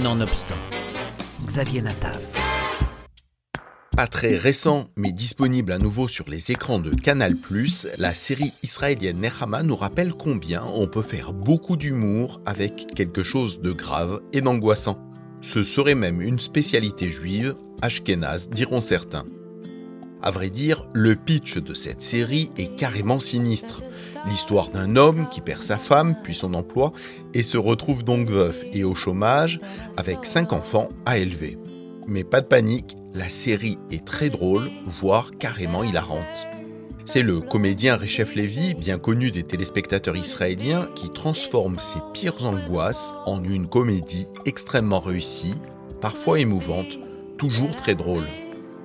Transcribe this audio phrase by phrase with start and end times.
[0.00, 0.56] Nonobstant,
[1.44, 2.18] Xavier Natav.
[3.94, 7.34] Pas très récent, mais disponible à nouveau sur les écrans de Canal+,
[7.98, 13.60] la série israélienne Nehama nous rappelle combien on peut faire beaucoup d'humour avec quelque chose
[13.60, 14.98] de grave et d'angoissant.
[15.42, 19.26] Ce serait même une spécialité juive, ashkénaze diront certains.
[20.22, 23.82] À vrai dire, le pitch de cette série est carrément sinistre.
[24.26, 26.92] L'histoire d'un homme qui perd sa femme puis son emploi
[27.34, 29.60] et se retrouve donc veuf et au chômage
[29.96, 31.58] avec cinq enfants à élever.
[32.06, 36.46] Mais pas de panique, la série est très drôle, voire carrément hilarante.
[37.04, 43.14] C'est le comédien Rechef Levy, bien connu des téléspectateurs israéliens, qui transforme ses pires angoisses
[43.26, 45.54] en une comédie extrêmement réussie,
[46.00, 46.96] parfois émouvante,
[47.38, 48.28] toujours très drôle.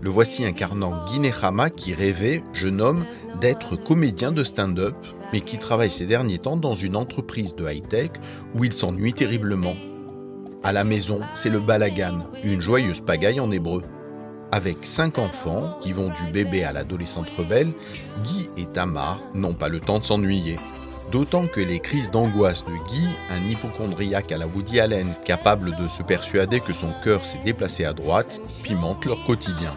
[0.00, 1.20] Le voici incarnant Guy
[1.76, 3.04] qui rêvait, jeune homme,
[3.40, 4.94] d'être comédien de stand-up,
[5.32, 8.10] mais qui travaille ces derniers temps dans une entreprise de high-tech
[8.54, 9.74] où il s'ennuie terriblement.
[10.62, 13.82] À la maison, c'est le balagan, une joyeuse pagaille en hébreu.
[14.52, 17.72] Avec cinq enfants, qui vont du bébé à l'adolescente rebelle,
[18.24, 20.56] Guy et Tamar n'ont pas le temps de s'ennuyer.
[21.10, 25.88] D'autant que les crises d'angoisse de Guy, un hypochondriaque à la Woody Allen capable de
[25.88, 29.72] se persuader que son cœur s'est déplacé à droite, pimentent leur quotidien.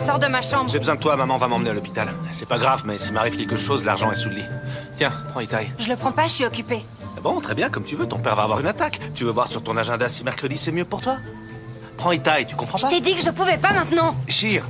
[0.00, 0.68] Sors de ma chambre.
[0.68, 2.08] J'ai besoin de toi, maman va m'emmener à l'hôpital.
[2.32, 4.44] C'est pas grave, mais s'il m'arrive quelque chose, l'argent est sous le lit.
[4.96, 5.70] Tiens, prends Itaï.
[5.78, 6.84] Je le prends pas, je suis occupé.
[7.22, 8.98] Bon, très bien, comme tu veux, ton père va avoir une attaque.
[9.14, 11.18] Tu veux voir sur ton agenda si mercredi c'est mieux pour toi?
[11.96, 12.88] Prends Itaï, tu comprends Je pas?
[12.90, 14.16] t'ai dit que je pouvais pas maintenant.
[14.26, 14.66] Chir,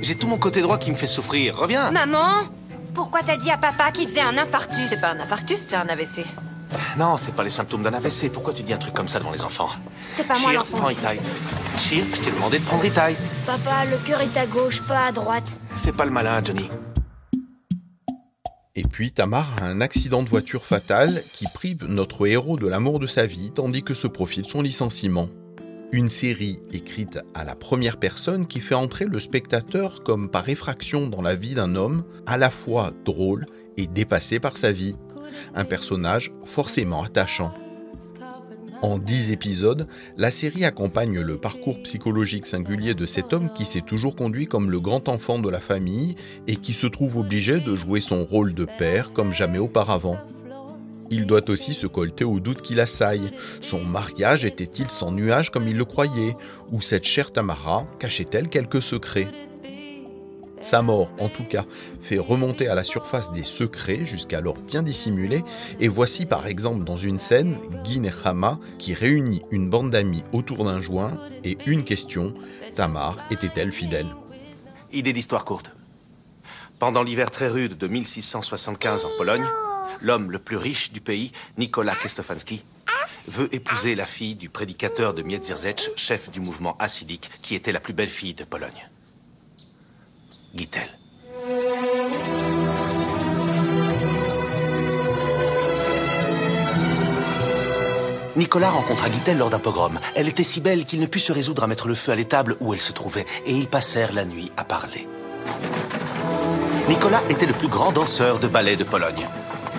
[0.00, 1.58] j'ai tout mon côté droit qui me fait souffrir.
[1.58, 1.90] Reviens.
[1.90, 2.44] Maman
[2.94, 5.88] Pourquoi t'as dit à papa qu'il faisait un infarctus C'est pas un infarctus, c'est un
[5.88, 6.24] AVC.
[6.98, 8.30] Non, c'est pas les symptômes d'un AVC.
[8.30, 9.70] Pourquoi tu dis un truc comme ça devant les enfants
[10.16, 10.76] C'est pas moi Chir, l'enfant.
[10.78, 11.18] prends Itaï.
[11.78, 13.16] Chir, je t'ai demandé de prendre Itaï.
[13.46, 15.56] Papa, le cœur est à gauche, pas à droite.
[15.82, 16.68] Fais pas le malin, Johnny.
[18.74, 23.00] Et puis Tamar a un accident de voiture fatal qui prive notre héros de l'amour
[23.00, 25.28] de sa vie tandis que se profile son licenciement.
[25.94, 31.06] Une série écrite à la première personne qui fait entrer le spectateur comme par effraction
[31.06, 33.44] dans la vie d'un homme à la fois drôle
[33.76, 34.96] et dépassé par sa vie.
[35.54, 37.52] Un personnage forcément attachant.
[38.80, 39.86] En dix épisodes,
[40.16, 44.70] la série accompagne le parcours psychologique singulier de cet homme qui s'est toujours conduit comme
[44.70, 48.54] le grand enfant de la famille et qui se trouve obligé de jouer son rôle
[48.54, 50.16] de père comme jamais auparavant.
[51.14, 53.32] Il doit aussi se colter aux doutes qui l'assaillent.
[53.60, 56.34] Son mariage était-il sans nuage comme il le croyait?
[56.70, 59.28] Ou cette chère Tamara cachait-elle quelques secrets
[60.62, 61.64] sa mort, en tout cas,
[62.00, 65.42] fait remonter à la surface des secrets, jusqu'alors bien dissimulés,
[65.80, 70.64] et voici par exemple dans une scène Guy Nechama qui réunit une bande d'amis autour
[70.64, 72.34] d'un joint, et une question,
[72.76, 74.06] Tamar était-elle fidèle?
[74.92, 75.72] Idée d'histoire courte.
[76.78, 79.48] Pendant l'hiver très rude de 1675 en Pologne,
[80.02, 82.64] l'homme le plus riche du pays, Nicolas Kestofanski,
[83.28, 87.80] veut épouser la fille du prédicateur de Miedzierzec, chef du mouvement hassidique, qui était la
[87.80, 88.90] plus belle fille de Pologne.
[90.54, 90.88] Gittel.
[98.34, 100.00] Nicolas rencontra Gittel lors d'un pogrom.
[100.14, 102.56] Elle était si belle qu'il ne put se résoudre à mettre le feu à l'étable
[102.60, 105.06] où elle se trouvait, et ils passèrent la nuit à parler.
[106.88, 109.28] Nicolas était le plus grand danseur de ballet de Pologne.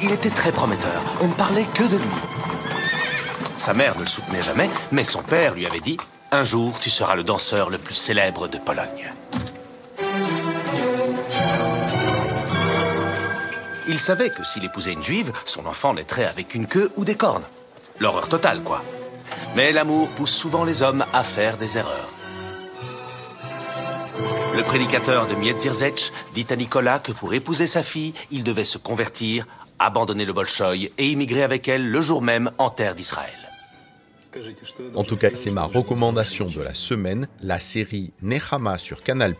[0.00, 2.04] Il était très prometteur, on ne parlait que de lui.
[3.56, 5.96] Sa mère ne le soutenait jamais, mais son père lui avait dit
[6.30, 9.12] «Un jour, tu seras le danseur le plus célèbre de Pologne».
[13.88, 17.16] Il savait que s'il épousait une juive, son enfant naîtrait avec une queue ou des
[17.16, 17.44] cornes.
[17.98, 18.84] L'horreur totale, quoi.
[19.56, 22.08] Mais l'amour pousse souvent les hommes à faire des erreurs.
[24.58, 28.76] Le prédicateur de Miedzierzec dit à Nicolas que pour épouser sa fille, il devait se
[28.76, 29.46] convertir,
[29.78, 33.38] abandonner le Bolchoï et immigrer avec elle le jour même en terre d'Israël.
[34.96, 39.36] En tout cas, c'est ma recommandation de la semaine, la série Nechama sur Canal+,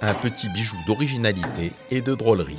[0.00, 2.58] un petit bijou d'originalité et de drôlerie.